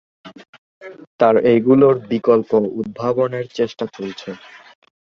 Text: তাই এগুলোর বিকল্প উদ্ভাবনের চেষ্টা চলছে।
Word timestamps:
তাই 1.19 1.35
এগুলোর 1.53 1.95
বিকল্প 2.11 2.49
উদ্ভাবনের 2.79 3.45
চেষ্টা 3.57 3.85
চলছে। 3.95 4.29